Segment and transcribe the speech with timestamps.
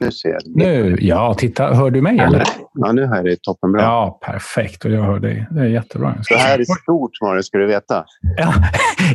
[0.00, 0.40] Nu ser jag.
[0.46, 1.74] Nu, ja, titta.
[1.74, 2.42] Hör du mig eller?
[2.74, 3.82] Ja, nu hör jag dig toppenbra.
[3.82, 4.84] Ja, perfekt.
[4.84, 5.46] Och jag hör dig.
[5.50, 6.14] Det är jättebra.
[6.28, 8.04] Det här är stort, Mario, ska du veta.
[8.36, 8.54] Ja,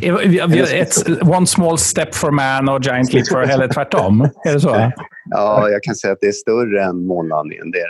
[0.00, 3.42] It's one small step for man och giant leap for...
[3.42, 4.20] Eller tvärtom.
[4.44, 4.92] Är det så?
[5.30, 7.70] Ja, jag kan säga att det är större än månlandningen.
[7.70, 7.88] Det,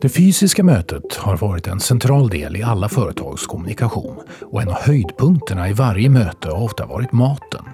[0.00, 4.74] det fysiska mötet har varit en central del i alla företags kommunikation och en av
[4.74, 7.64] höjdpunkterna i varje möte har ofta varit maten.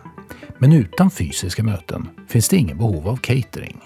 [0.58, 3.80] Men utan fysiska möten finns det ingen behov av catering.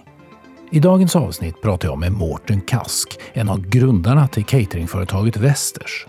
[0.71, 6.07] I dagens avsnitt pratar jag med Mårten Kask, en av grundarna till cateringföretaget Västers.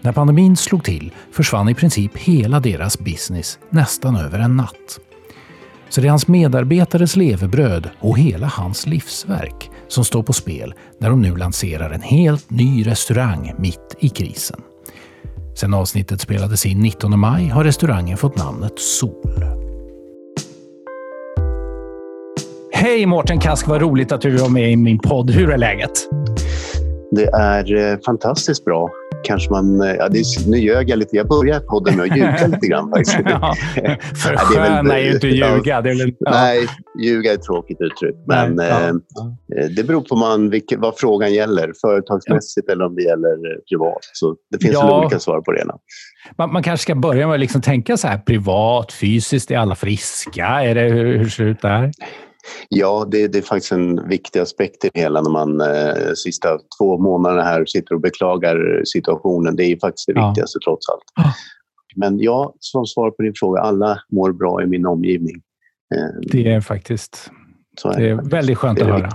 [0.00, 5.00] När pandemin slog till försvann i princip hela deras business nästan över en natt.
[5.88, 11.10] Så det är hans medarbetares levebröd och hela hans livsverk som står på spel när
[11.10, 14.60] de nu lanserar en helt ny restaurang mitt i krisen.
[15.54, 19.61] Sedan avsnittet spelades in 19 maj har restaurangen fått namnet Sol.
[22.82, 25.30] Hej Mårten Kask, vad roligt att du var med i min podd.
[25.30, 25.90] Hur är läget?
[27.10, 28.90] Det är eh, fantastiskt bra.
[29.24, 31.16] Kanske man, eh, ja, det, nu ljög jag lite.
[31.16, 32.90] Jag började podden med att ljuga lite grann.
[32.90, 33.18] Faktiskt.
[33.24, 33.54] ja,
[34.24, 35.80] för skön är ju inte ljuga.
[35.80, 36.30] Det är väl, ja.
[36.30, 36.66] Nej,
[37.02, 38.16] ljuga är ett tråkigt uttryck.
[38.26, 38.88] Men nej, ja.
[39.58, 41.72] eh, det beror på man, vilka, vad frågan gäller.
[41.80, 43.36] Företagsmässigt eller om det gäller
[43.68, 44.00] privat.
[44.12, 45.00] Så det finns ja.
[45.00, 45.64] olika svar på det.
[46.38, 49.50] Man, man, kanske ska börja med att liksom tänka så här privat, fysiskt.
[49.50, 50.46] Är alla friska?
[50.46, 51.90] Är det, hur, hur ser det ut där?
[52.68, 56.58] Ja, det, det, är faktiskt en viktig aspekt i det hela när man eh, sista
[56.78, 59.56] två månaderna här sitter och beklagar situationen.
[59.56, 60.28] Det är faktiskt det ja.
[60.28, 61.04] viktigaste trots allt.
[61.16, 61.32] Ja.
[61.96, 65.42] Men ja, som svar på din fråga, alla mår bra i min omgivning.
[65.94, 67.30] Eh, det är faktiskt
[67.84, 68.32] är det är faktiskt.
[68.32, 69.10] väldigt skönt att höra.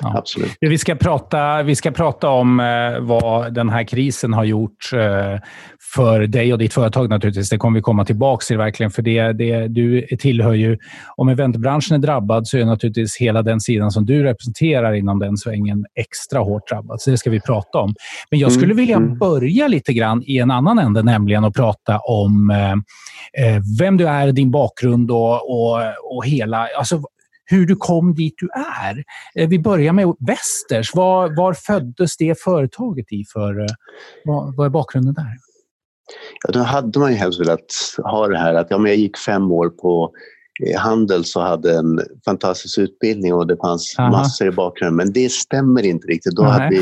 [0.00, 0.18] Ja.
[0.18, 0.56] Absolut.
[0.60, 5.40] Vi ska prata, vi ska prata om eh, vad den här krisen har gjort eh,
[5.94, 7.50] för dig och ditt företag naturligtvis.
[7.50, 8.90] Det kommer vi komma tillbaka till verkligen.
[8.90, 10.78] För det, det, du tillhör ju,
[11.16, 15.36] om eventbranschen är drabbad så är naturligtvis hela den sidan som du representerar inom den
[15.36, 17.00] svängen extra hårt drabbad.
[17.00, 17.94] Så det ska vi prata om.
[18.30, 19.18] Men jag skulle mm, vilja mm.
[19.18, 22.74] börja lite grann i en annan ände, nämligen att prata om eh,
[23.78, 25.80] vem du är, din bakgrund och, och,
[26.16, 26.68] och hela...
[26.78, 27.02] Alltså,
[27.52, 28.48] hur du kom dit du
[28.82, 29.04] är.
[29.34, 30.94] Eh, vi börjar med Västers.
[30.94, 33.24] Var, var föddes det företaget i?
[33.32, 33.60] för?
[33.60, 33.66] Eh,
[34.24, 35.36] vad, vad är bakgrunden där?
[36.44, 37.64] Ja, då hade man ju helst velat
[38.04, 40.12] ha det här att ja, men jag gick fem år på
[40.66, 44.10] eh, Handels och hade en fantastisk utbildning och det fanns Aha.
[44.10, 44.96] massor i bakgrunden.
[44.96, 46.36] Men det stämmer inte riktigt.
[46.36, 46.80] Då hade vi,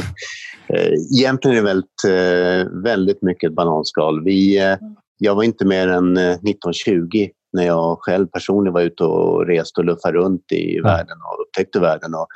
[0.77, 4.25] eh, egentligen är det väldigt, eh, väldigt mycket bananskal.
[4.25, 4.77] Vi, eh,
[5.19, 9.85] jag var inte mer än 1920 när jag själv personligen var ute och reste och
[9.85, 10.83] luffade runt i ja.
[10.83, 12.15] världen och upptäckte världen.
[12.15, 12.27] Och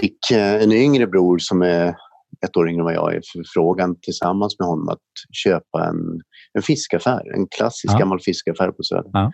[0.00, 1.94] fick eh, en yngre bror som är
[2.46, 4.98] ett år yngre än vad jag är förfrågan tillsammans med honom att
[5.32, 6.20] köpa en,
[6.52, 7.98] en fiskaffär, en klassisk ja.
[7.98, 9.10] gammal fiskaffär på Söder.
[9.12, 9.32] Ja.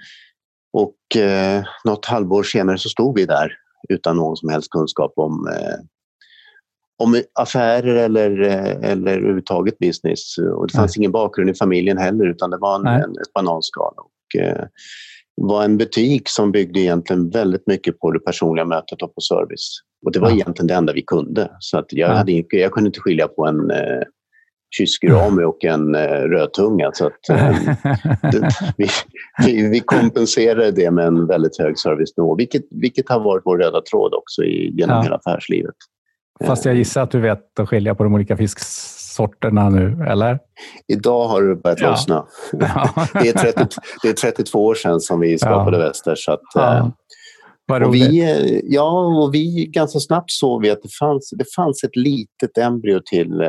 [0.73, 3.53] Och eh, något halvår senare så stod vi där
[3.89, 5.79] utan någon som helst kunskap om, eh,
[6.99, 10.39] om affärer eller, eh, eller överhuvudtaget business.
[10.39, 11.01] Och det fanns Nej.
[11.01, 13.95] ingen bakgrund i familjen heller utan det var en, en ett bananskal.
[13.97, 14.65] Och, eh,
[15.37, 19.81] var en butik som byggde egentligen väldigt mycket på det personliga mötet och på service.
[20.07, 20.35] Och det var ja.
[20.35, 21.51] egentligen det enda vi kunde.
[21.59, 24.03] Så att jag, hade, jag kunde inte skilja på en eh,
[24.77, 26.91] kyskurami och en eh, rödtunga.
[26.93, 27.59] Så att, eh,
[28.33, 28.89] det, vi,
[29.47, 33.81] vi, vi, kompenserade det med en väldigt hög servicenivå, vilket, vilket har varit vår röda
[33.81, 35.03] tråd också i, genom ja.
[35.03, 35.75] hela affärslivet.
[36.45, 38.59] Fast jag gissar att du vet att skilja på de olika fisk
[39.19, 40.39] sorterna nu, eller?
[40.93, 41.91] Idag har det börjat ja.
[41.91, 42.27] lossna.
[43.13, 43.67] Det, är 30,
[44.03, 45.87] det är 32 år sedan som vi skapade ja.
[45.87, 46.15] Väster.
[46.17, 46.93] Så att, ja.
[47.73, 51.55] Eh, och vi, eh, ja, och vi ganska snabbt såg vi att det fanns, det
[51.57, 53.49] fanns ett litet embryo till eh,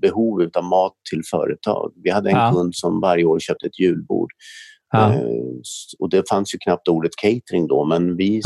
[0.00, 1.92] behov av mat till företag.
[2.04, 2.52] Vi hade en ja.
[2.52, 4.30] kund som varje år köpte ett julbord.
[4.92, 5.12] Ja.
[5.12, 5.20] Eh,
[5.98, 8.42] och det fanns ju knappt ordet catering då, men vi,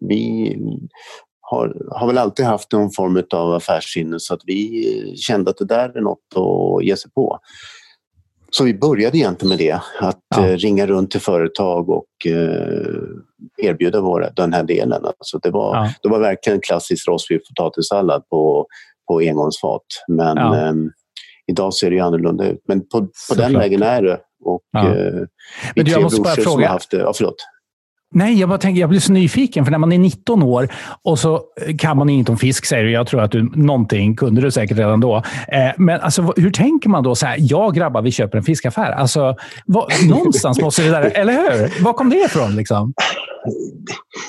[0.00, 0.56] vi
[1.52, 5.64] har, har väl alltid haft någon form av affärssinne så att vi kände att det
[5.64, 7.38] där är något att ge sig på.
[8.50, 10.46] Så vi började egentligen med det, att ja.
[10.46, 15.04] Eh, ringa runt till företag och eh, erbjuda våra, den här delen.
[15.04, 15.92] Alltså det, var, ja.
[16.02, 18.66] det var verkligen klassisk rostbiff potatissallad på,
[19.08, 19.86] på engångsfat.
[20.08, 20.56] Men ja.
[20.56, 20.74] eh,
[21.46, 22.60] idag ser det ju annorlunda ut.
[22.68, 24.20] Men på, på den vägen är det.
[24.44, 25.26] Och, eh,
[25.76, 26.68] Men du, jag måste bara fråga.
[26.68, 26.98] Haft det.
[26.98, 27.36] Ja, förlåt.
[28.12, 30.68] Nej, jag bara tänker, jag blir så nyfiken, för när man är 19 år
[31.02, 31.42] och så
[31.78, 32.90] kan man inget om fisk, säger du.
[32.90, 35.16] Jag tror att du, någonting kunde du säkert redan då.
[35.48, 37.14] Eh, men alltså, hur tänker man då?
[37.14, 38.92] Så här, ja, grabbar, vi köper en fiskaffär.
[38.92, 39.36] Alltså,
[39.66, 41.02] vad, någonstans måste det där...
[41.14, 41.84] Eller hur?
[41.84, 42.56] Var kom det ifrån?
[42.56, 42.92] Liksom?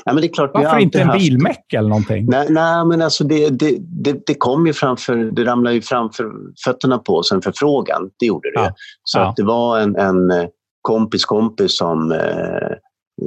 [0.06, 1.20] Ja, men det är klart, Varför inte en haft...
[1.20, 2.26] bilmäck eller någonting?
[2.30, 6.32] Nej, nej men alltså det, det, det, det, kom ju framför, det ramlade ju framför
[6.66, 8.10] fötterna på oss en förfrågan.
[8.20, 8.60] Det gjorde det.
[8.60, 8.74] Ja.
[9.04, 9.30] Så ja.
[9.30, 10.48] att det var en, en
[10.82, 12.18] kompis kompis som eh,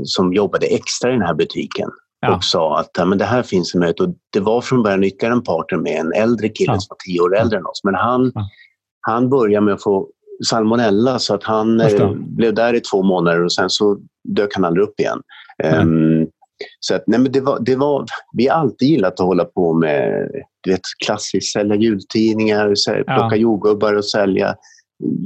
[0.04, 1.88] som jobbade extra i den här butiken
[2.20, 2.36] ja.
[2.36, 4.00] och sa att ja, men det här finns en möjlighet.
[4.00, 6.80] Och det var från början ytterligare en partner med en äldre kille ja.
[6.80, 7.80] som var tio år äldre än oss.
[7.84, 8.32] Men han,
[9.00, 10.08] han började med att få
[10.48, 13.98] salmonella så att han eh, blev där i två månader och sen så
[14.28, 15.20] dök han aldrig upp igen.
[15.64, 16.26] Um,
[16.80, 19.72] så att, nej, men det var, det var, vi har alltid gillat att hålla på
[19.72, 20.28] med
[20.60, 23.36] du vet, klassiskt sälja jultidningar, plocka ja.
[23.36, 24.54] jordgubbar och sälja.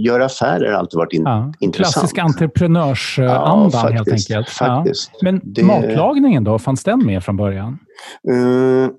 [0.07, 1.53] Göra affärer har alltid varit in, ja.
[1.61, 1.95] intressant.
[1.95, 4.49] Klassisk entreprenörsandan ja, helt enkelt.
[4.49, 5.11] Faktiskt.
[5.23, 5.63] Men det...
[5.63, 7.79] matlagningen då, fanns den med från början?
[8.31, 8.91] Uh,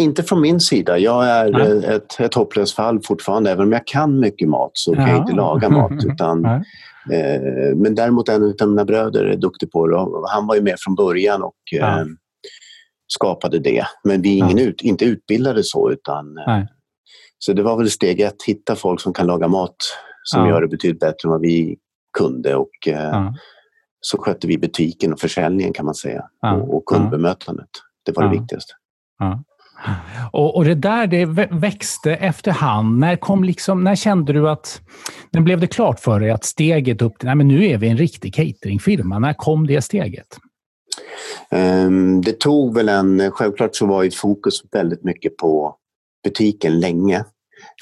[0.00, 0.98] inte från min sida.
[0.98, 1.60] Jag är
[1.90, 3.50] ett, ett hopplöst fall fortfarande.
[3.50, 6.04] Även om jag kan mycket mat så kan jag inte laga mat.
[6.04, 6.60] Utan, eh,
[7.76, 9.96] men däremot en av mina bröder är duktig på det.
[10.30, 12.04] Han var ju med från början och eh,
[13.06, 13.86] skapade det.
[14.04, 15.90] Men vi är ingen ut, inte utbildade så.
[15.90, 16.64] Utan, eh,
[17.38, 19.76] så det var väl steg ett, hitta folk som kan laga mat
[20.22, 20.48] som ja.
[20.48, 21.76] gör det betydligt bättre än vad vi
[22.18, 22.54] kunde.
[22.54, 23.30] Och, eh,
[24.00, 26.24] Så skötte vi butiken och försäljningen kan man säga.
[26.42, 27.68] Och, och kundbemötandet.
[28.06, 28.72] Det var det viktigaste.
[30.32, 32.98] Och, och, det där det växte efterhand.
[32.98, 34.80] När, kom liksom, när kände du att...
[35.32, 37.88] När blev det klart för dig att steget upp till nej, men nu är vi
[37.88, 39.18] en riktig cateringfirma?
[39.18, 40.36] När kom det steget?
[41.50, 43.30] Um, det tog väl en...
[43.30, 45.76] Självklart så var ju fokus väldigt mycket på
[46.26, 47.24] butiken länge.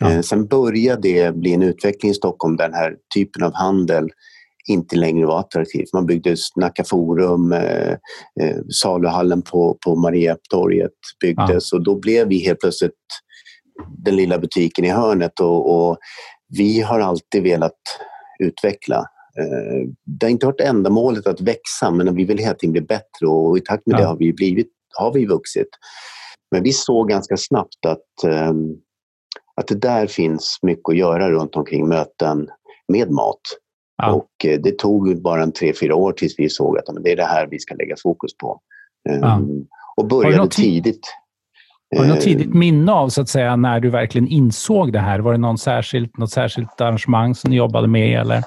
[0.00, 0.11] Ja.
[0.11, 4.08] Uh, sen började det bli en utveckling i Stockholm där den här typen av handel
[4.69, 5.93] inte längre var attraktivt.
[5.93, 7.93] Man byggde Nacka Forum, eh,
[8.41, 11.79] eh, saluhallen på, på Mariatorget byggdes ja.
[11.79, 12.93] och då blev vi helt plötsligt
[14.05, 15.99] den lilla butiken i hörnet och, och
[16.58, 17.81] vi har alltid velat
[18.38, 18.99] utveckla.
[19.38, 23.26] Eh, det har inte varit ändamålet att växa men vi vill hela tiden bli bättre
[23.26, 23.99] och i takt med ja.
[23.99, 25.69] det har vi, blivit, har vi vuxit.
[26.55, 28.53] Men vi såg ganska snabbt att, eh,
[29.56, 32.49] att det där finns mycket att göra runt omkring möten
[32.89, 33.41] med mat.
[34.03, 34.12] Ja.
[34.12, 37.17] Och eh, det tog bara en tre, fyra år tills vi såg att det är
[37.17, 38.61] det här vi ska lägga fokus på.
[39.03, 39.37] Ja.
[39.37, 39.67] Um,
[39.97, 41.06] och började tidigt.
[41.97, 44.99] Har du något eh, tidigt minne av så att säga, när du verkligen insåg det
[44.99, 45.19] här?
[45.19, 48.21] Var det någon särskilt, något särskilt arrangemang som ni jobbade med?
[48.21, 48.45] Eller?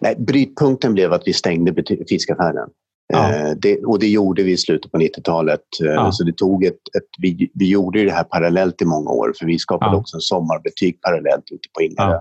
[0.00, 2.68] Nej, brytpunkten blev att vi stängde fiskaffären.
[3.12, 3.32] Ja.
[3.32, 5.60] Eh, det, och det gjorde vi i slutet på 90-talet.
[5.78, 6.12] Ja.
[6.12, 9.46] Så det tog ett, ett, vi, vi gjorde det här parallellt i många år för
[9.46, 9.98] vi skapade ja.
[9.98, 12.20] också en sommarbutik parallellt ute på Ingarö.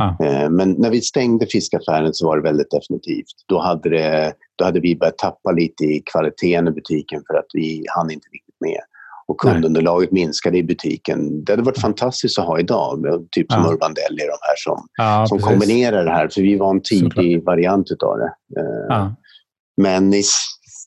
[0.00, 3.44] Eh, men när vi stängde fiskaffären så var det väldigt definitivt.
[3.46, 7.46] Då hade, det, då hade vi börjat tappa lite i kvaliteten i butiken för att
[7.52, 8.80] vi hann inte riktigt med.
[9.26, 11.44] Och kundunderlaget minskade i butiken.
[11.44, 13.72] Det hade varit fantastiskt att ha idag, typ som ja.
[13.72, 16.28] Urban Deli de här som, ja, som kombinerar det här.
[16.28, 17.44] För vi var en tidig Såklart.
[17.44, 18.32] variant av det.
[19.80, 19.82] Ja.
[19.82, 20.22] Men i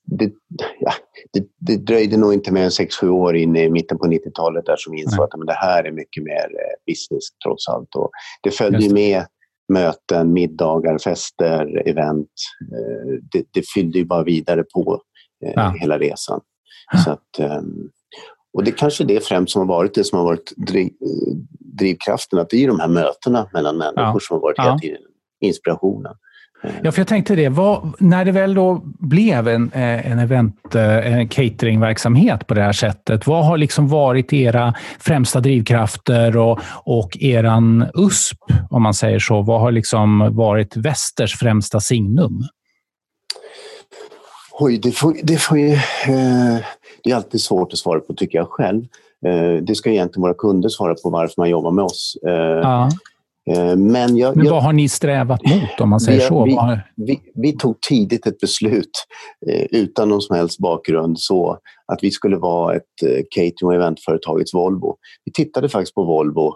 [0.06, 0.32] det,
[0.80, 0.94] ja,
[1.34, 4.76] det, det, dröjde nog inte mer än 6-7 år in i mitten på 90-talet där
[4.78, 7.96] som vi insåg att men det här är mycket mer eh, business trots allt.
[7.96, 8.12] Och
[8.44, 9.26] det följde med
[9.74, 12.30] möten, middagar, fester, event.
[12.62, 15.02] Eh, det, det fyllde ju bara vidare på
[15.46, 15.76] eh, ja.
[15.80, 16.42] hela resan.
[17.06, 17.90] Så att, ehm,
[18.54, 20.92] och det kanske är det främst som har varit det som har varit driv,
[21.80, 22.40] drivkraften.
[22.40, 24.20] Att det är de här mötena mellan människor ja.
[24.20, 25.02] som har varit hela tiden
[25.44, 26.14] inspirationen.
[26.84, 27.50] Ja, för jag tänkte det.
[27.50, 32.62] Vad, när det väl då blev en, eh, en event, eh, en cateringverksamhet på det
[32.62, 38.38] här sättet, vad har liksom varit era främsta drivkrafter och, och eran USP,
[38.70, 39.42] om man säger så?
[39.42, 42.44] Vad har liksom varit Västers främsta signum?
[44.60, 46.58] Oj, det, får, det, får ju, eh,
[47.04, 48.84] det är alltid svårt att svara på, tycker jag själv.
[49.26, 52.18] Eh, det ska egentligen våra kunder svara på varför man jobbar med oss.
[52.28, 52.90] Eh, ja.
[53.52, 56.44] Eh, men, jag, Men vad har ni strävat mot om man säger vi, så?
[56.46, 56.58] Vi,
[56.96, 59.06] vi, vi, tog tidigt ett beslut
[59.50, 61.58] eh, utan någon som helst bakgrund så
[61.88, 64.96] att vi skulle vara ett eh, catering och eventföretagets Volvo.
[65.26, 66.54] Vi tittade faktiskt på Volvo,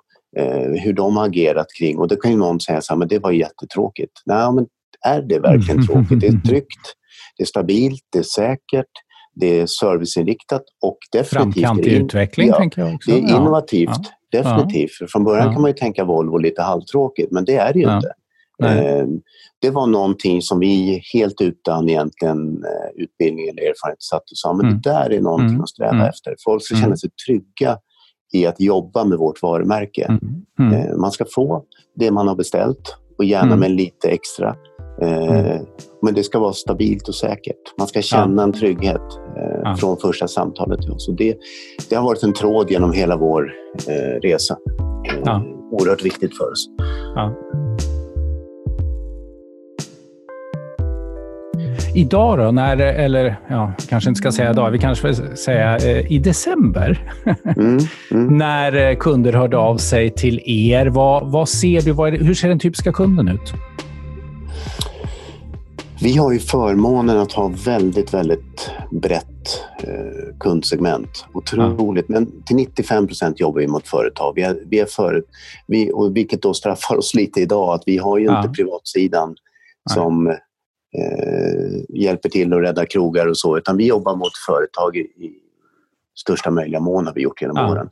[0.84, 3.20] hur de har agerat kring och det kan ju någon säga så här, men det
[3.20, 4.12] var jättetråkigt.
[4.26, 4.66] Nej, men
[5.06, 6.20] är det verkligen tråkigt?
[6.20, 6.94] Det är tryggt,
[7.38, 8.92] det är stabilt, det är säkert,
[9.40, 11.66] det är serviceinriktat och definitivt...
[11.66, 13.12] Framkant i utveckling, ja, tänker jag också.
[13.12, 13.90] Det är innovativt.
[14.32, 14.42] Ja.
[14.42, 15.12] Definitivt.
[15.12, 15.54] Från början ja.
[15.54, 18.14] kan man ju tänka Volvo lite halvtråkigt, men det är det ju inte.
[18.64, 19.08] Eh,
[19.62, 24.54] det var någonting som vi helt utan egentligen eh, utbildning eller erfarenhet satt och sa,
[24.54, 24.82] men mm.
[24.82, 25.62] det där är någonting mm.
[25.62, 26.08] att sträva mm.
[26.08, 26.36] efter.
[26.46, 26.98] Folk ska känna mm.
[26.98, 27.78] sig trygga
[28.34, 30.20] i att jobba med vårt varumärke.
[30.60, 31.64] Eh, man ska få
[31.96, 34.56] det man har beställt och gärna med lite extra.
[35.02, 35.62] Eh,
[36.02, 37.78] men det ska vara stabilt och säkert.
[37.78, 39.02] Man ska känna en trygghet
[39.38, 39.76] eh, ja.
[39.80, 41.08] från första samtalet till oss.
[41.08, 41.38] Och det,
[41.90, 43.52] det har varit en tråd genom hela vår
[43.88, 44.58] eh, resa.
[45.10, 45.44] Eh, ja.
[45.72, 46.68] Oerhört viktigt för oss.
[47.16, 47.34] Ja.
[51.96, 56.12] Idag då, när, eller ja, kanske inte ska säga idag, vi kanske ska säga eh,
[56.12, 57.14] i december,
[57.58, 57.80] mm,
[58.12, 58.38] mm.
[58.38, 60.86] när eh, kunder hörde av sig till er.
[60.86, 61.92] Vad, vad ser du?
[61.92, 63.54] Vad det, hur ser den typiska kunden ut?
[66.02, 71.26] Vi har ju förmånen att ha väldigt, väldigt brett eh, kundsegment.
[71.34, 72.06] Otroligt.
[72.08, 72.14] Ja.
[72.14, 74.34] Men till 95 procent jobbar vi mot företag.
[74.36, 75.24] Vi är, vi är för,
[75.68, 77.74] vi, och vilket då straffar oss lite idag.
[77.74, 78.38] att Vi har ju ja.
[78.38, 79.36] inte privatsidan
[79.90, 80.36] som eh,
[81.90, 83.58] hjälper till att rädda krogar och så.
[83.58, 85.34] Utan vi jobbar mot företag i, i
[86.20, 87.72] största möjliga mån har vi gjort genom ja.
[87.72, 87.90] åren.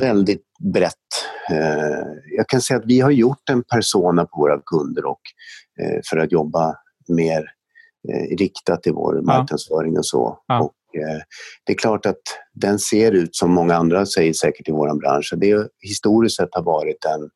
[0.00, 0.94] Väldigt brett.
[1.50, 5.20] Eh, jag kan säga att vi har gjort en persona på våra kunder och,
[5.80, 6.76] eh, för att jobba
[7.08, 7.44] mer
[8.08, 10.38] eh, riktat i vår marknadsföring och så.
[10.46, 10.60] Ja.
[10.60, 11.20] Och, eh,
[11.64, 12.22] det är klart att
[12.54, 15.34] den ser ut som många andra säger säkert i vår bransch.
[15.36, 17.30] Det historiskt sett har varit en,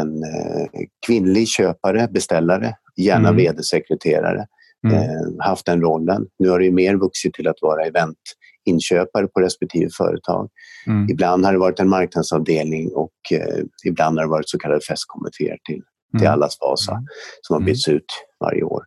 [0.00, 0.66] en eh,
[1.06, 3.36] kvinnlig köpare, beställare, gärna mm.
[3.36, 4.46] vd-sekreterare.
[4.86, 4.96] Mm.
[4.96, 6.26] Eh, haft den rollen.
[6.38, 10.48] Nu har det mer vuxit till att vara eventinköpare på respektive företag.
[10.86, 11.08] Mm.
[11.10, 15.58] Ibland har det varit en marknadsavdelning och eh, ibland har det varit så kallade festkommittéer
[15.64, 16.32] till till mm.
[16.32, 17.04] allas Vasa mm.
[17.42, 18.04] som har bytts ut
[18.40, 18.84] varje år.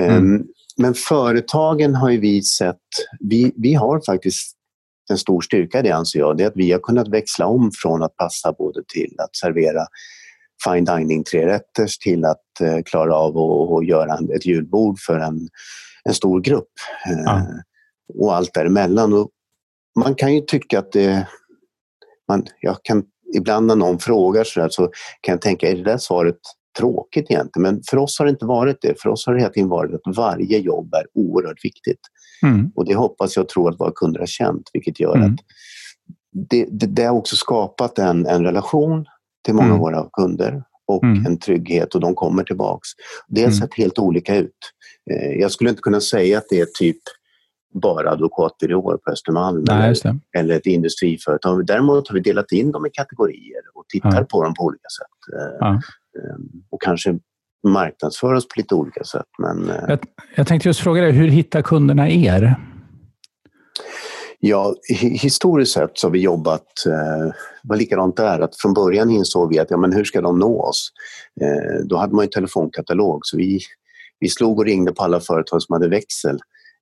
[0.00, 2.76] Um, men företagen har ju vi sett,
[3.20, 4.56] vi, vi har faktiskt
[5.10, 7.70] en stor styrka i det anser jag, det är att vi har kunnat växla om
[7.82, 9.86] från att passa både till att servera
[10.64, 13.38] fine dining trerätters till att uh, klara av
[13.72, 15.48] att göra ett julbord för en,
[16.04, 16.72] en stor grupp.
[17.10, 17.42] Uh,
[18.14, 19.12] Och allt däremellan.
[19.12, 19.30] Och
[19.98, 21.28] man kan ju tycka att det...
[22.28, 23.04] Man, jag kan,
[23.34, 24.90] ibland när någon frågar så, där, så
[25.20, 26.38] kan jag tänka, är det där svaret
[26.78, 27.62] tråkigt egentligen.
[27.62, 29.00] Men för oss har det inte varit det.
[29.00, 32.00] För oss har det hela tiden varit att varje jobb är oerhört viktigt.
[32.42, 32.70] Mm.
[32.74, 35.32] Och det hoppas jag och tror att våra kunder har känt, vilket gör mm.
[35.32, 35.40] att
[36.50, 39.06] det, det, det, har också skapat en, en relation
[39.44, 39.74] till många mm.
[39.74, 41.26] av våra kunder och mm.
[41.26, 42.88] en trygghet och de kommer tillbaks.
[43.28, 43.58] Det har mm.
[43.58, 44.50] sett helt olika ut.
[45.10, 46.98] Eh, jag skulle inte kunna säga att det är typ
[47.74, 51.66] bara advokatbyråer på Östermalm Nej, eller, eller ett industriföretag.
[51.66, 54.26] Däremot har vi delat in dem i kategorier och tittar ja.
[54.30, 55.34] på dem på olika sätt.
[55.40, 55.80] Eh, ja.
[56.16, 57.18] Ehm, och kanske
[57.68, 59.26] marknadsföra oss på lite olika sätt.
[59.38, 59.98] Men, eh, jag,
[60.34, 62.56] jag tänkte just fråga dig, hur hittar kunderna er?
[64.40, 69.48] Ja, historiskt sett så har vi jobbat, eh, var likadant där, att från början insåg
[69.48, 70.92] vi att ja, men hur ska de nå oss?
[71.40, 73.60] Eh, då hade man ju telefonkatalog så vi,
[74.20, 76.38] vi slog och ringde på alla företag som hade växel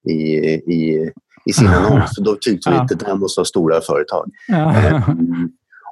[0.09, 1.11] i, i,
[1.45, 2.17] i sin annons.
[2.17, 4.31] Då tyckte vi att det där måste vara stora företag.
[4.53, 5.09] Eh,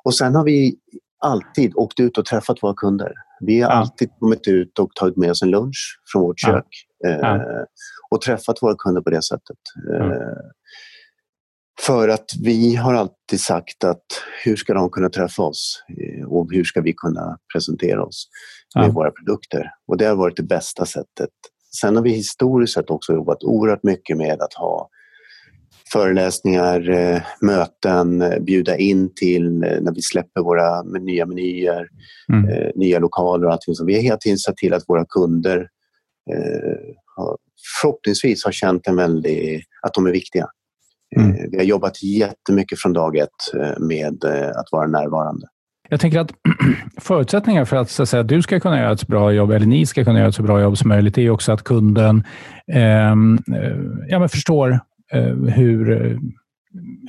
[0.05, 0.77] och sen har vi
[1.19, 3.13] alltid åkt ut och träffat våra kunder.
[3.47, 3.77] Vi har ja.
[3.77, 6.67] alltid kommit ut och tagit med oss en lunch från vårt kök
[6.99, 7.37] ja.
[7.37, 7.41] Eh,
[8.11, 9.59] och träffat våra kunder på det sättet.
[9.95, 10.17] Eh,
[11.81, 14.05] för att vi har alltid sagt att
[14.45, 18.29] hur ska de kunna träffa oss eh, och hur ska vi kunna presentera oss
[18.75, 19.71] med våra produkter.
[19.87, 21.31] Och det har varit det bästa sättet.
[21.81, 24.89] Sen har vi historiskt sett också jobbat oerhört mycket med att ha
[25.93, 31.89] föreläsningar, eh, möten, eh, bjuda in till eh, när vi släpper våra nya menyer,
[32.33, 32.71] mm.
[32.75, 33.75] nya lokaler och allting.
[33.75, 35.69] Så vi har hela tiden sett till att våra kunder
[37.83, 40.47] förhoppningsvis har känt en väldigt, att de är viktiga.
[41.17, 41.51] Mm.
[41.51, 43.29] Vi har jobbat jättemycket från dag ett
[43.79, 45.47] med att vara närvarande.
[45.89, 46.33] Jag tänker att
[47.01, 49.87] förutsättningar för att, så att säga, du ska kunna göra ett bra jobb, eller ni
[49.87, 52.25] ska kunna göra ett så bra jobb som möjligt, är också att kunden
[52.73, 53.15] eh,
[54.09, 54.81] ja, men förstår
[55.13, 56.19] Eh, hur, eh,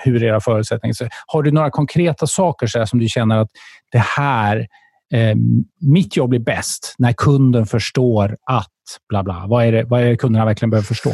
[0.04, 3.50] hur era förutsättningar ser Har du några konkreta saker så som du känner att
[3.92, 4.68] det här,
[5.14, 5.36] eh,
[5.82, 8.70] mitt jobb blir bäst när kunden förstår att
[9.10, 9.46] bla bla.
[9.48, 11.12] Vad är det, vad är det kunderna verkligen behöver förstå?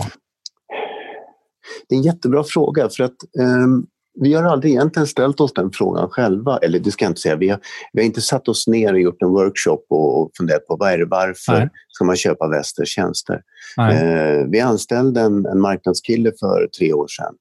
[1.89, 3.87] Det är en jättebra fråga för att um,
[4.21, 6.57] vi har aldrig egentligen ställt oss den frågan själva.
[6.57, 7.35] Eller det ska jag inte säga.
[7.35, 7.59] Vi har,
[7.93, 10.91] vi har inte satt oss ner och gjort en workshop och, och funderat på vad
[10.91, 11.69] är det, varför Nej.
[11.87, 13.41] ska man köpa Westers tjänster.
[13.79, 17.35] Eh, vi anställde en, en marknadskille för tre år sedan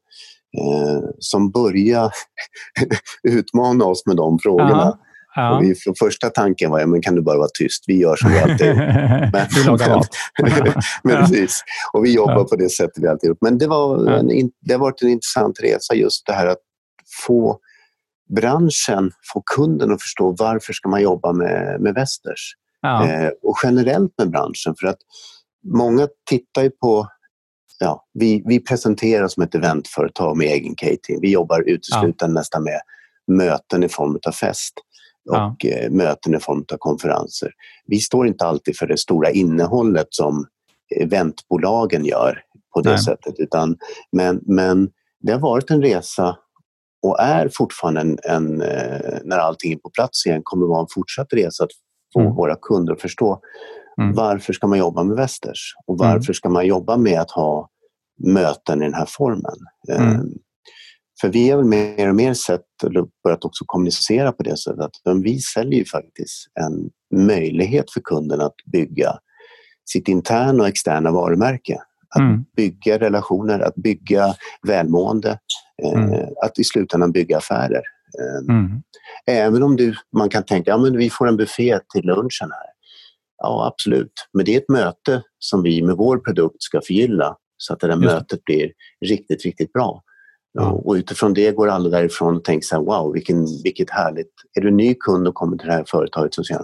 [0.59, 2.11] eh, som började
[3.23, 4.99] utmana oss med de frågorna.
[5.35, 5.57] Ja.
[5.57, 7.85] Och vi, från första tanken var, ja, men kan du bara vara tyst?
[7.87, 8.77] Vi gör som vi alltid.
[9.33, 10.09] Men, vi lagar mat.
[11.05, 11.63] men, precis.
[11.93, 12.45] Och vi jobbar ja.
[12.45, 13.39] på det sättet vi alltid gjort.
[13.41, 16.59] Men det, var en, det har varit en intressant resa just det här att
[17.27, 17.59] få
[18.37, 22.55] branschen, få kunden att förstå varför ska man jobba med, med Västers.
[22.81, 23.09] Ja.
[23.09, 24.75] Eh, och generellt med branschen.
[24.81, 24.99] För att
[25.65, 27.09] många tittar ju på...
[27.81, 31.21] Ja, vi, vi presenterar som ett eventföretag med egen catering.
[31.21, 32.41] Vi jobbar uteslutande ja.
[32.41, 32.81] nästan med
[33.27, 34.75] möten i form av fest
[35.31, 35.57] och ja.
[35.65, 37.53] Eh, möten i form av konferenser.
[37.87, 40.47] Vi står inte alltid för det stora innehållet som
[40.97, 42.43] eventbolagen gör
[42.75, 42.99] på det Nej.
[42.99, 43.35] sättet.
[43.39, 43.77] Utan,
[44.13, 46.37] men, men det har varit en resa
[47.03, 50.87] och är fortfarande en, en, eh, när allting är på plats igen, kommer vara en
[50.95, 51.71] fortsatt resa att
[52.15, 52.35] få mm.
[52.35, 53.41] våra kunder att förstå
[54.01, 54.15] mm.
[54.15, 56.13] varför ska man jobba med Västers och mm.
[56.13, 57.69] varför ska man jobba med att ha
[58.25, 59.57] möten i den här formen.
[59.89, 60.09] Mm.
[60.09, 60.33] Ehm,
[61.21, 62.63] för vi har väl mer och mer sett,
[63.25, 66.91] börjat också kommunicera på det sättet att vi säljer ju faktiskt en
[67.27, 69.19] möjlighet för kunden att bygga
[69.91, 71.79] sitt interna och externa varumärke.
[72.15, 72.45] Att mm.
[72.57, 74.35] bygga relationer, att bygga
[74.67, 75.39] välmående,
[75.83, 76.27] eh, mm.
[76.45, 77.83] att i slutändan bygga affärer.
[78.21, 78.83] Eh, mm.
[79.27, 82.69] Även om du, man kan tänka att ja, vi får en buffé till lunchen här.
[83.43, 84.13] Ja, absolut.
[84.33, 87.87] Men det är ett möte som vi med vår produkt ska förgylla så att det
[87.87, 88.15] där Just.
[88.15, 88.73] mötet blir
[89.07, 90.03] riktigt, riktigt bra.
[90.53, 90.71] Ja.
[90.71, 94.33] Och utifrån det går alla därifrån och tänker så här, wow, vilken, vilket härligt.
[94.55, 96.63] Är du ny kund och kommer till det här företaget så säger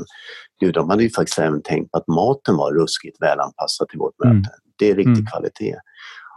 [0.61, 4.25] gud, de hade ju faktiskt även tänkt på att maten var ruskigt välanpassad till vårt
[4.25, 4.37] mm.
[4.37, 4.51] möte.
[4.79, 5.27] Det är riktig mm.
[5.27, 5.77] kvalitet.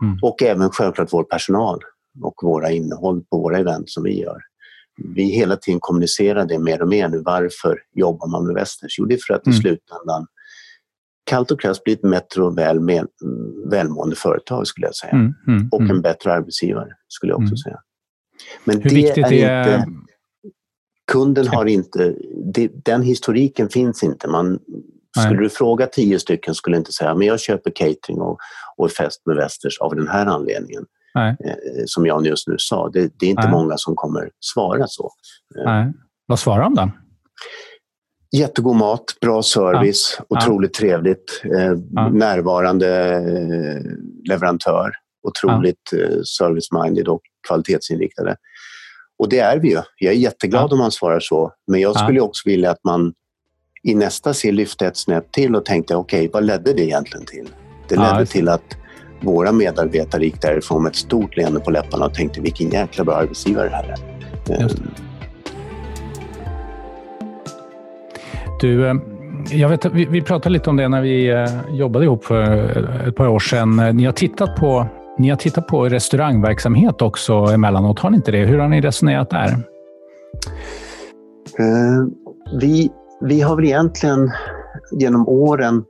[0.02, 0.20] Mm.
[0.22, 1.80] Och även självklart vår personal
[2.24, 4.40] och våra innehåll på våra event som vi gör.
[5.16, 7.22] Vi hela tiden kommunicerar det mer och mer nu.
[7.26, 8.96] Varför jobbar man med Västers?
[9.00, 9.62] Jo, det är för att i mm.
[9.62, 10.28] slutändan
[11.28, 13.08] kallt och krasst bli ett och väl med,
[13.72, 15.12] välmående företag skulle jag säga.
[15.12, 16.02] Mm, mm, och en mm.
[16.02, 17.58] bättre arbetsgivare skulle jag också mm.
[17.58, 17.80] säga.
[18.64, 19.88] Men Hur det är, är inte...
[21.12, 22.16] Kunden har inte...
[22.54, 24.28] Det, den historiken finns inte.
[24.28, 24.60] Man,
[25.26, 28.38] skulle du fråga tio stycken skulle inte säga men jag köper catering och,
[28.78, 30.86] och fest med Västers av den här anledningen.
[31.18, 32.90] Eh, som jag just nu sa.
[32.90, 33.52] Det, det är inte Nej.
[33.52, 35.12] många som kommer svara så.
[35.66, 35.86] Eh.
[36.26, 36.92] Vad svarar de då?
[38.38, 40.38] Jättegod mat, bra service, ja.
[40.38, 40.80] otroligt ja.
[40.80, 41.42] trevligt.
[41.44, 42.10] Eh, ja.
[42.10, 43.82] Närvarande eh,
[44.30, 44.92] leverantör,
[45.28, 45.98] otroligt ja.
[45.98, 48.36] eh, service-minded och kvalitetsinriktade.
[49.20, 49.82] Och det är vi ju.
[49.98, 51.54] Jag är jätteglad om man svarar så.
[51.68, 53.14] Men jag skulle också vilja att man
[53.84, 57.26] i nästa steg lyfte ett snäpp till och tänkte okej, okay, vad ledde det egentligen
[57.26, 57.50] till?
[57.90, 58.78] Det ledde till att
[59.22, 63.16] våra medarbetare gick därifrån med ett stort leende på läpparna och tänkte vilken jäkla bra
[63.16, 63.96] arbetsgivare det här
[64.50, 65.07] är.
[68.60, 68.96] Du, eh,
[69.52, 73.08] jag vet, vi, vi pratade lite om det när vi eh, jobbade ihop för eh,
[73.08, 73.76] ett par år sedan.
[73.94, 74.88] Ni har tittat på,
[75.18, 78.46] ni har tittat på restaurangverksamhet också emellanåt, har ni inte det?
[78.46, 79.50] Hur har ni resonerat där?
[81.60, 82.08] Uh,
[82.60, 84.32] vi, vi har väl egentligen
[84.92, 85.84] genom åren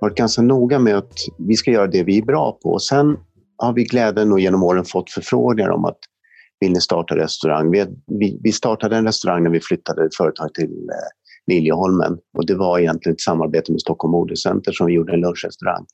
[0.00, 2.78] varit ganska noga med att vi ska göra det vi är bra på.
[2.78, 3.16] Sen
[3.58, 5.98] har vi glädjen och genom åren fått förfrågningar om att
[6.60, 7.70] vill ni starta restaurang?
[7.70, 10.70] Vi, vi, vi startade en restaurang när vi flyttade företag till
[11.46, 12.18] Liljeholmen.
[12.38, 15.86] Och det var egentligen ett samarbete med Stockholm Modecenter som vi gjorde en lunchrestaurang.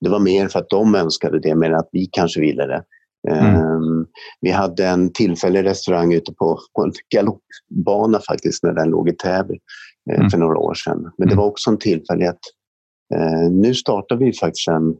[0.00, 2.84] Det var mer för att de önskade det, mer än att vi kanske ville det.
[3.30, 3.62] Mm.
[3.62, 4.06] Um,
[4.40, 9.12] vi hade en tillfällig restaurang ute på, på en galoppbana faktiskt när den låg i
[9.12, 9.54] Täby
[10.10, 10.30] uh, mm.
[10.30, 11.02] för några år sedan.
[11.02, 11.36] Men det mm.
[11.36, 12.38] var också en tillfällighet.
[13.14, 14.96] Uh, nu startar vi faktiskt en,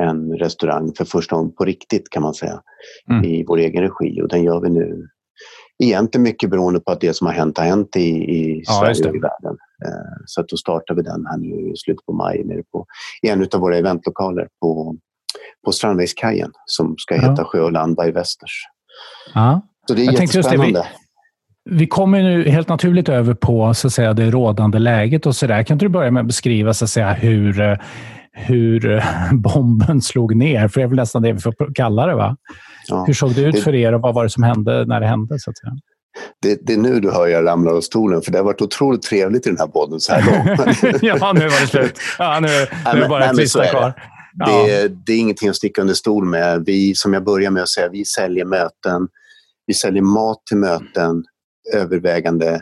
[0.00, 2.62] en restaurang för första gången på riktigt kan man säga
[3.10, 3.24] mm.
[3.24, 5.08] i vår egen regi och den gör vi nu
[5.78, 9.10] egentligen mycket beroende på att det som har hänt har hänt i, i ja, Sverige
[9.10, 9.56] och i världen.
[9.86, 12.86] Eh, så att då startar vi den här nu i slutet på maj nere på,
[13.22, 14.96] i en av våra eventlokaler på,
[15.64, 17.30] på Strandvägskajen som ska ja.
[17.30, 18.62] heta Sjö och land by Västers.
[19.34, 19.60] Ja.
[19.88, 20.86] Så det är Jag jättespännande.
[21.64, 25.36] Vi, vi kommer nu helt naturligt över på så att säga, det rådande läget och
[25.36, 25.62] så där.
[25.62, 27.78] Kan inte du börja med att beskriva så att säga, hur eh,
[28.38, 32.14] hur eh, bomben slog ner, för det är väl nästan det vi får kalla det.
[32.14, 32.36] va?
[32.88, 35.00] Ja, hur såg det ut det, för er och vad var det som hände när
[35.00, 35.38] det hände?
[35.38, 35.72] Så att säga?
[36.42, 39.02] Det, det, är nu du hör jag ramlar av stolen, för det har varit otroligt
[39.02, 41.02] trevligt i den här podden så här långt.
[41.02, 41.98] ja, nu var det slut.
[42.18, 43.94] Ja, nu, nu är det bara ett sista kvar.
[44.38, 44.66] Ja.
[44.66, 46.64] Det, det, är ingenting att sticka under stol med.
[46.66, 49.08] Vi, som jag börjar med att säga, vi säljer möten.
[49.66, 51.24] Vi säljer mat till möten,
[51.74, 52.60] övervägande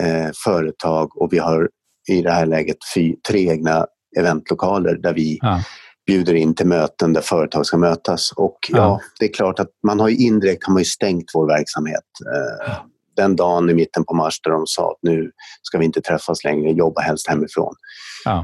[0.00, 1.68] eh, företag och vi har
[2.08, 3.86] i det här läget fy, tre egna
[4.18, 5.60] eventlokaler där vi ja.
[6.06, 8.32] Bjuder in till möten där företag ska mötas.
[8.36, 8.76] Och ja.
[8.76, 9.00] ja.
[9.20, 12.04] det är klart att man har indirekt har man stängt vår verksamhet.
[12.34, 12.86] Eh, ja.
[13.16, 15.30] Den dagen i mitten på mars där de sa att nu
[15.62, 17.74] ska vi inte träffas längre, jobba helst hemifrån.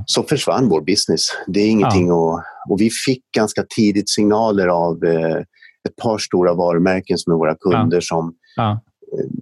[0.06, 1.28] Så försvann vår business.
[1.46, 2.44] Det är ingenting att...
[2.70, 5.36] Och vi fick ganska tidigt signaler av eh,
[5.88, 8.76] ett par stora varumärken som är våra kunder som eh,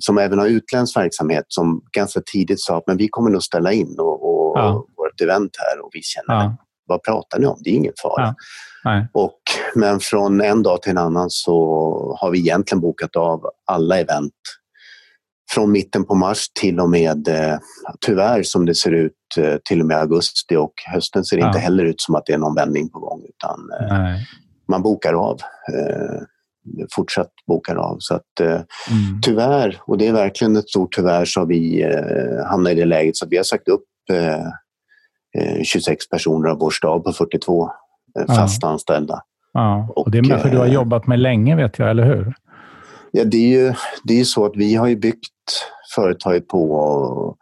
[0.00, 3.72] som även har utländsk verksamhet som ganska tidigt sa att men vi kommer nog ställa
[3.72, 4.84] in och, och, ja
[5.18, 6.56] ett event här och vi känner, ja.
[6.88, 7.58] Vad pratar ni om?
[7.60, 8.34] Det är ingen fara.
[8.84, 9.06] Ja.
[9.12, 9.38] Och,
[9.74, 14.32] men från en dag till en annan så har vi egentligen bokat av alla event
[15.50, 17.58] från mitten på mars till och med, eh,
[18.00, 21.46] tyvärr som det ser ut, eh, till och med augusti och hösten ser det ja.
[21.46, 24.20] inte heller ut som att det är någon vändning på gång utan eh,
[24.68, 25.40] man bokar av.
[26.94, 27.96] fortsatt bokar av.
[27.98, 28.60] Så att mm.
[29.22, 31.84] tyvärr, och det är verkligen ett stort tyvärr, så har vi
[32.46, 33.84] hamnat i det läget så att vi har sagt upp
[35.64, 37.70] 26 eh, personer av vår stab på 42
[38.20, 38.68] eh, fast ja.
[38.68, 39.20] anställda.
[39.52, 39.92] Ja.
[39.96, 42.34] Och det är människor du har eh, jobbat med länge, vet jag, eller hur?
[43.10, 43.74] Ja, det är ju
[44.04, 45.28] det är så att vi har byggt
[45.94, 47.36] företaget på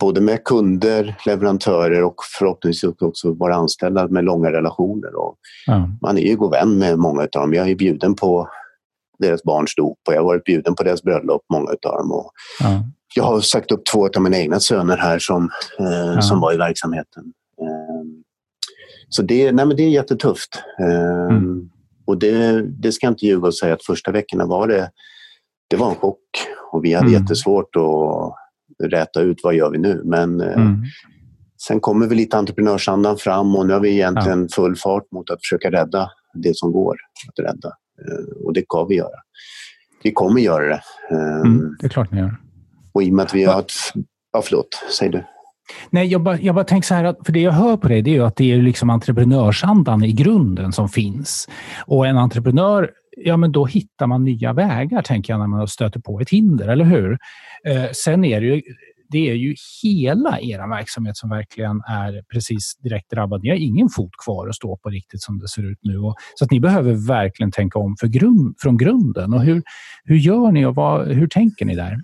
[0.00, 5.14] både med kunder, leverantörer och förhoppningsvis också våra anställda med långa relationer.
[5.14, 5.88] Och ja.
[6.02, 7.54] Man är ju god vän med många av dem.
[7.54, 8.48] Jag är bjuden på
[9.18, 12.12] deras barns dop och jag har varit bjuden på deras bröllop, många av dem.
[12.12, 12.82] Och ja
[13.14, 16.56] jag har sagt upp två av mina egna söner här som, eh, som var i
[16.56, 17.24] verksamheten.
[17.62, 18.24] Eh,
[19.08, 20.62] Så det, nej men det är jättetufft.
[20.80, 21.70] Ehm, mm.
[22.06, 24.90] Och det, det ska jag inte ljuga och säga att första veckorna var det,
[25.70, 26.20] det var en chock.
[26.72, 27.22] Och vi hade mm.
[27.22, 28.34] jättesvårt att
[28.90, 30.02] räta ut vad gör vi nu.
[30.04, 30.82] Men eh, mm.
[31.66, 34.48] sen kommer vi lite entreprenörsandan fram och nu har vi egentligen ja.
[34.54, 36.96] full fart mot att försöka rädda det som går
[37.28, 37.68] att rädda.
[37.68, 39.18] Eh, och det ska vi göra.
[40.02, 40.82] Vi kommer göra det.
[41.10, 42.36] Ehm, mm, det är klart ni gör.
[42.98, 43.72] Och i och med att vi har ett...
[44.32, 44.84] Ja, förlåt.
[44.98, 45.24] Säg du.
[45.90, 48.02] Nej, jag bara, jag bara tänker så här, att, för det jag hör på dig
[48.02, 51.48] det är att det är liksom entreprenörsandan i grunden som finns.
[51.86, 56.00] Och en entreprenör, ja men då hittar man nya vägar, tänker jag, när man stöter
[56.00, 57.18] på ett hinder, eller hur?
[57.66, 58.62] Eh, sen är det ju,
[59.10, 63.42] det är ju hela er verksamhet som verkligen är precis direkt drabbad.
[63.42, 65.98] Ni har ingen fot kvar att stå på riktigt som det ser ut nu.
[65.98, 69.34] Och, så att ni behöver verkligen tänka om för grund, från grunden.
[69.34, 69.62] Och hur,
[70.04, 71.96] hur gör ni och vad, hur tänker ni där?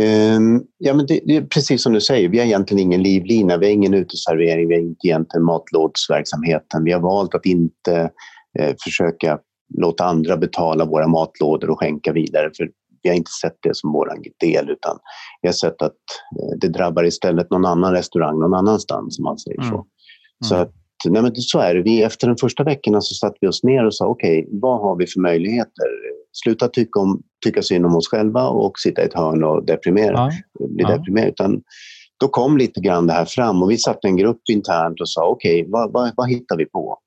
[0.00, 3.56] Ehm, ja, men det, det, är precis som du säger, vi har egentligen ingen livlina,
[3.56, 6.84] vi har ingen uteservering, vi har inte egentligen matlådsverksamheten.
[6.84, 8.10] Vi har valt att inte
[8.58, 9.38] eh, försöka
[9.78, 12.70] låta andra betala våra matlådor och skänka vidare, för
[13.02, 14.98] vi har inte sett det som vår del, utan
[15.42, 15.92] vi har sett att
[16.40, 19.66] eh, det drabbar istället någon annan restaurang någon annanstans, om man säger så.
[19.66, 19.74] Mm.
[19.76, 19.84] Mm.
[20.44, 20.72] Så att,
[21.04, 21.82] nej, men så är det.
[21.82, 24.80] Vi, efter de första veckorna så satte vi oss ner och sa, okej, okay, vad
[24.80, 25.86] har vi för möjligheter?
[26.32, 30.12] Sluta tycka, om, tycka synd om oss själva och sitta i ett hörn och deprimera,
[30.12, 30.30] ja.
[30.68, 30.96] bli ja.
[30.96, 31.28] deprimerad.
[31.28, 31.62] Utan
[32.20, 35.26] då kom lite grann det här fram och vi satte en grupp internt och sa
[35.26, 36.98] okej, okay, vad, vad, vad hittar vi på?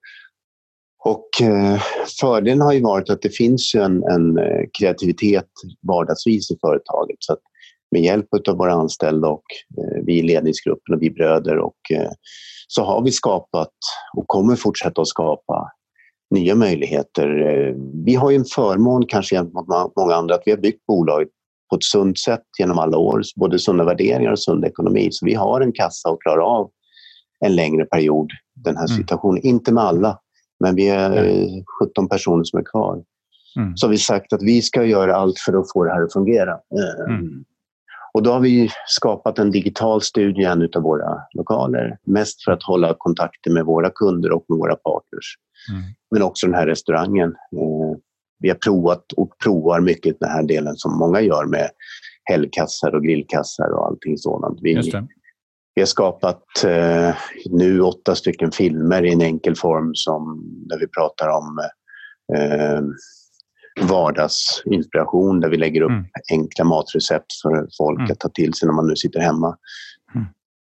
[1.06, 1.82] Och eh,
[2.20, 5.50] fördelen har ju varit att det finns en, en eh, kreativitet
[5.88, 7.16] vardagsvis i företaget.
[7.20, 7.38] Så
[7.94, 9.44] med hjälp av våra anställda och
[9.78, 12.12] eh, vi i ledningsgruppen och vi bröder och, eh,
[12.68, 13.74] så har vi skapat
[14.18, 15.72] och kommer fortsätta att skapa
[16.36, 17.42] nya möjligheter.
[17.42, 17.76] Eh,
[18.06, 21.30] vi har ju en förmån kanske gentemot många andra att vi har byggt bolaget
[21.70, 23.22] på ett sunt sätt genom alla år.
[23.36, 25.08] Både sunda värderingar och sund ekonomi.
[25.12, 26.70] Så vi har en kassa att klara av
[27.46, 28.98] en längre period, den här mm.
[28.98, 29.42] situationen.
[29.42, 29.50] Mm.
[29.50, 30.20] Inte med alla,
[30.60, 31.64] men vi är mm.
[31.82, 33.04] 17 personer som är kvar.
[33.56, 33.78] Mm.
[33.78, 36.14] Så har vi sagt att vi ska göra allt för att få det här att
[36.14, 36.58] fungera.
[37.10, 37.44] Mm.
[38.14, 41.98] Och då har vi skapat en digital studie i en av våra lokaler.
[42.06, 45.36] Mest för att hålla kontakten med våra kunder och med våra partners.
[45.72, 45.84] Mm.
[46.12, 47.30] Men också den här restaurangen.
[47.30, 47.98] Eh,
[48.40, 51.70] vi har provat och provar mycket den här delen som många gör med
[52.24, 54.60] helgkassar och grillkassar och allting sådant.
[54.62, 54.92] Vi,
[55.76, 57.16] vi har skapat eh,
[57.50, 61.60] nu åtta stycken filmer i en enkel form som, där vi pratar om
[62.38, 62.82] eh,
[63.82, 66.06] vardagsinspiration där vi lägger upp mm.
[66.32, 68.12] enkla matrecept för folk mm.
[68.12, 69.58] att ta till sig när man nu sitter hemma.
[70.16, 70.28] Mm.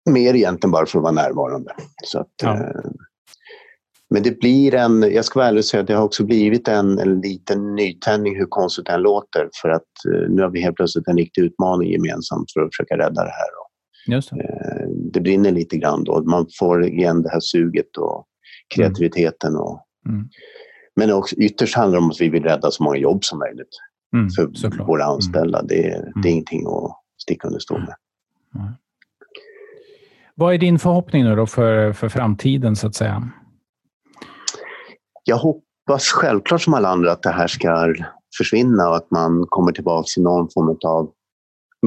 [0.09, 1.73] Mer egentligen bara för att vara närvarande.
[2.03, 2.57] Så att, ja.
[2.57, 2.91] eh,
[4.09, 6.67] men det blir en, jag ska vara ärlig och säga att det har också blivit
[6.67, 9.81] en, en liten nytändning hur konstigt det än låter för att
[10.13, 13.31] eh, nu har vi helt plötsligt en riktig utmaning gemensamt för att försöka rädda det
[13.31, 13.61] här.
[14.07, 14.41] Just det.
[14.41, 16.23] Eh, det brinner lite grann då.
[16.23, 18.27] Man får igen det här suget och
[18.75, 19.55] kreativiteten.
[19.55, 20.29] Och, mm.
[20.95, 23.79] Men också, ytterst handlar det om att vi vill rädda så många jobb som möjligt
[24.13, 24.87] mm, för såklart.
[24.87, 25.13] våra mm.
[25.13, 25.59] anställda.
[25.59, 25.67] Mm.
[25.67, 26.27] Det, det, är mm.
[26.27, 27.95] ingenting att sticka under stol med.
[28.55, 28.73] Mm.
[30.35, 33.29] Vad är din förhoppning nu då för, för framtiden, så att säga?
[35.23, 37.93] Jag hoppas självklart som alla andra att det här ska
[38.37, 41.11] försvinna och att man kommer tillbaka till någon form av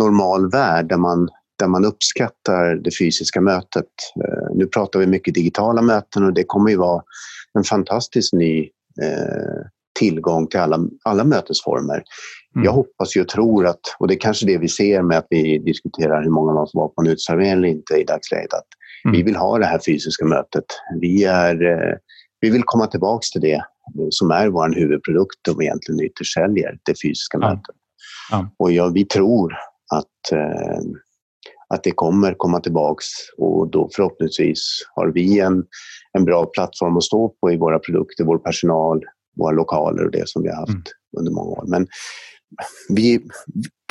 [0.01, 3.88] normal värld där man, där man uppskattar det fysiska mötet.
[4.25, 7.03] Eh, nu pratar vi mycket digitala möten och det kommer ju vara
[7.59, 8.71] en fantastisk ny
[9.98, 12.02] tillgång till alla, alla mötesformer.
[12.54, 12.64] Mm.
[12.64, 15.59] Jag hoppas och tror att, och det är kanske det vi ser med att vi
[15.59, 18.66] diskuterar hur många får vara på en uteservering eller inte i dagsläget, att
[19.04, 19.16] mm.
[19.16, 20.64] vi vill ha det här fysiska mötet.
[21.00, 21.96] Vi, är, eh,
[22.40, 23.64] vi vill komma tillbaka till det
[24.11, 27.48] som är vår huvudprodukt och egentligen ytterst säljer, det fysiska ja.
[27.48, 27.76] mötet.
[28.30, 28.50] Ja.
[28.59, 29.54] Och ja, vi tror
[29.94, 30.80] att, eh,
[31.68, 33.07] att det kommer komma tillbaks
[33.38, 35.64] och då förhoppningsvis har vi en,
[36.12, 39.03] en bra plattform att stå på i våra produkter, vår personal,
[39.37, 40.83] våra lokaler och det som vi har haft mm.
[41.18, 41.64] under många år.
[41.66, 41.87] Men
[42.88, 43.20] vi,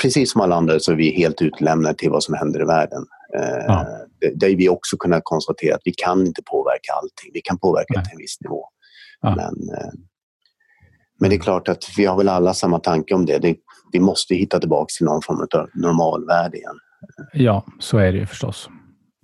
[0.01, 3.05] precis som alla andra så är vi helt utlämnade till vad som händer i världen.
[3.37, 3.87] Eh, ja.
[4.35, 7.31] Där vi också kunnat konstatera att vi kan inte påverka allting.
[7.33, 8.03] Vi kan påverka Nej.
[8.03, 8.65] till en viss nivå.
[9.21, 9.35] Ja.
[9.35, 9.91] Men, eh,
[11.19, 13.37] men det är klart att vi har väl alla samma tanke om det.
[13.37, 13.55] det
[13.91, 16.79] vi måste hitta tillbaka till någon form av normalvärde igen.
[17.33, 18.69] Ja, så är det ju förstås.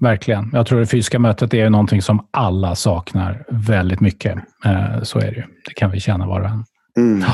[0.02, 0.50] Verkligen.
[0.54, 4.38] Jag tror det fysiska mötet är någonting som alla saknar väldigt mycket.
[4.66, 5.44] Eh, så är det ju.
[5.66, 6.66] Det kan vi känna var och en.
[6.98, 7.30] Mm.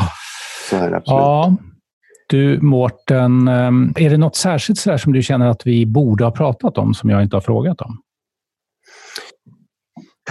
[0.70, 1.20] Så är det absolut.
[1.20, 1.56] Ja.
[2.30, 6.32] Du, Mårten, ehm, är det något särskilt så som du känner att vi borde ha
[6.32, 8.02] pratat om, som jag inte har frågat om?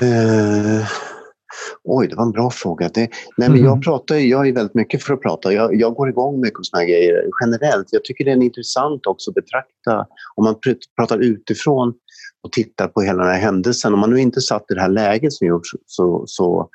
[0.02, 0.86] Uh,
[1.84, 2.90] oj, det var en bra fråga.
[2.94, 3.80] Det, nej, men jag, mm.
[3.80, 5.52] pratar, jag är väldigt mycket för att prata.
[5.52, 7.88] Jag, jag går igång mycket på här grejer generellt.
[7.90, 10.54] Jag tycker det är intressant också att betrakta, om man
[10.96, 11.94] pratar utifrån,
[12.42, 13.94] och tittar på hela den här händelsen.
[13.94, 16.68] Om man nu inte satt i det här läget som gjorts så, så,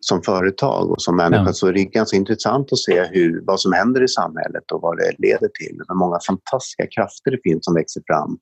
[0.00, 1.52] som företag och som människa ja.
[1.52, 4.96] så är det ganska intressant att se hur, vad som händer i samhället och vad
[4.96, 5.80] det leder till.
[5.88, 8.38] Hur många fantastiska krafter det finns som växer fram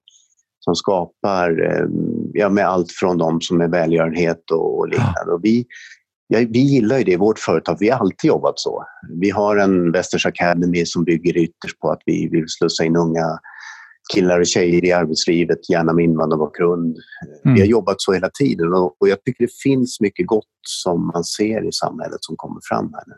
[0.65, 1.87] som skapar eh,
[2.33, 5.33] ja, med allt från de som är välgörenhet och, och liknande.
[5.33, 5.67] Och vi,
[6.29, 7.77] ja, vi gillar ju det i vårt företag.
[7.81, 8.85] Vi har alltid jobbat så.
[9.21, 13.39] Vi har en Westers Academy som bygger ytterst på att vi vill slussa in unga
[14.15, 16.97] killar och tjejer i arbetslivet, gärna med invandrarbakgrund.
[17.45, 17.55] Mm.
[17.55, 21.07] Vi har jobbat så hela tiden och, och, jag tycker det finns mycket gott som
[21.07, 23.15] man ser i samhället som kommer fram här nu.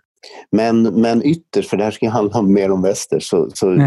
[0.50, 3.70] Men, men ytterst, för det här ska handla mer om väster, så, så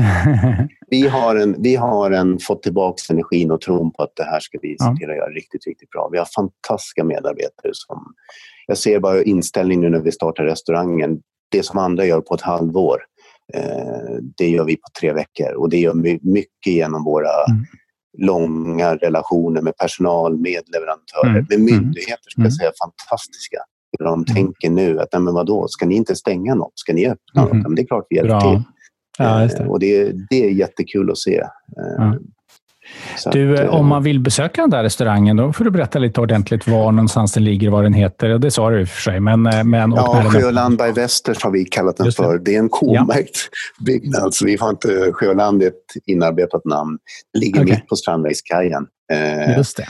[0.90, 4.40] vi, har en, vi har en fått tillbaka energin och tron på att det här
[4.40, 6.10] ska vi se till att göra riktigt, riktigt bra.
[6.12, 8.14] Vi har fantastiska medarbetare som...
[8.68, 11.20] Jag ser bara inställningen nu när vi startar restaurangen.
[11.52, 13.00] Det som andra gör på ett halvår,
[13.54, 17.66] eh, det gör vi på tre veckor och det gör vi mycket genom våra mm.
[18.18, 21.46] långa relationer med personal, med leverantörer, mm.
[21.50, 22.52] med myndigheter, ska jag mm.
[22.52, 23.58] säga, fantastiska
[24.04, 24.26] de mm.
[24.26, 25.00] tänker nu.
[25.00, 26.72] Att, men vadå, ska ni inte stänga något?
[26.76, 27.58] Ska ni öppna mm.
[27.58, 27.68] något?
[27.68, 28.42] Men det är klart vi hjälper Bra.
[28.42, 28.64] till.
[29.18, 29.68] Ja, det.
[29.68, 31.44] Och det, det är jättekul att se.
[31.98, 32.16] Ja.
[33.32, 36.68] Du, att, om man vill besöka den där restaurangen, då får du berätta lite ordentligt
[36.68, 38.30] var någonstans den ligger, vad den heter.
[38.30, 39.20] Det sa du i och för sig.
[39.20, 42.38] Men, men, ja, Sjöland by Västers har vi kallat den för.
[42.38, 43.86] Det är en K-märkt ja.
[43.86, 45.74] byggnad, så vi har inte Sjöland ett
[46.06, 46.98] inarbetat namn.
[47.34, 47.76] Det ligger okay.
[47.76, 48.88] mitt på Strandvägskajen.
[49.58, 49.88] Just det.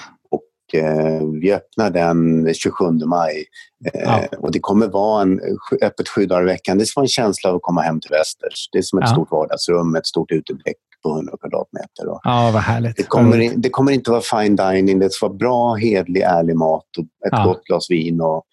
[0.74, 3.46] Eh, vi öppnar den 27 maj.
[3.94, 4.28] Eh, ja.
[4.38, 5.42] Och det kommer vara en,
[5.82, 6.78] öppet sju dagar i veckan.
[6.78, 8.70] Det ska vara en känsla av att komma hem till Västers.
[8.72, 9.14] Det är som ett ja.
[9.14, 12.08] stort vardagsrum, ett stort utedäck på 100 kvadratmeter.
[12.08, 12.98] Och ja, vad härligt.
[12.98, 15.00] Det kommer, det kommer inte vara fine dining.
[15.00, 17.44] Det ska vara bra, hedlig, ärlig mat och ett ja.
[17.44, 18.22] gott glas vin.
[18.22, 18.44] Och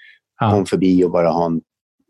[0.41, 0.51] ja.
[0.51, 1.61] Kom förbi och bara ha en,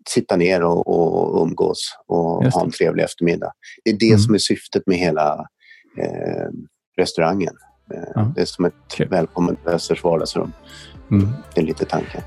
[0.09, 3.53] sitta ner och, och umgås och ha en trevlig eftermiddag.
[3.85, 4.19] Det är det mm.
[4.19, 5.47] som är syftet med hela
[6.01, 6.49] eh,
[6.97, 7.55] restaurangen.
[8.15, 8.33] Ja.
[8.35, 9.09] Det är som ett Kul.
[9.09, 10.53] välkommet Västers vardagsrum.
[11.11, 11.29] Mm.
[11.55, 12.23] Det är lite tanken.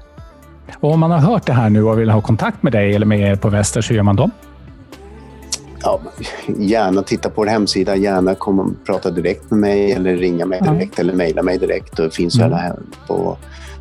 [0.79, 3.05] Och om man har hört det här nu och vill ha kontakt med dig eller
[3.05, 4.29] med er på Västers, hur gör man då?
[5.83, 6.01] Ja,
[6.57, 10.61] gärna titta på vår hemsida, gärna komma och prata direkt med mig eller ringa mig
[10.61, 11.01] direkt ja.
[11.01, 11.97] eller mejla mig direkt.
[11.97, 12.45] Det finns mm.
[12.45, 13.37] alla här på,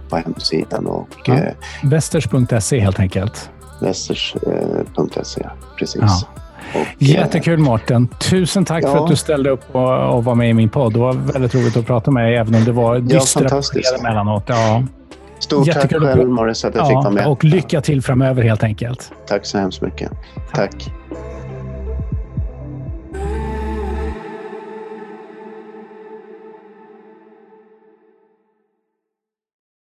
[0.09, 0.87] på hemsidan.
[0.87, 1.35] Och, ja.
[1.35, 3.51] eh, Västers.se helt enkelt.
[3.81, 6.01] Västers.se, eh, precis.
[6.01, 6.29] Ja.
[6.75, 8.09] Och, Jättekul Mårten.
[8.09, 8.93] Tusen tack ja.
[8.93, 10.93] för att du ställde upp och, och, var med i min podd.
[10.93, 14.45] Det var väldigt roligt att prata med dig, även om det var dystra ja, emellanåt.
[14.47, 14.83] Ja.
[15.39, 17.27] Stort Jättekul tack själv, Morris, att jag ja, fick vara med.
[17.27, 19.13] Och lycka till framöver helt enkelt.
[19.27, 20.11] Tack så hemskt mycket.
[20.55, 20.71] tack.
[20.71, 20.93] tack.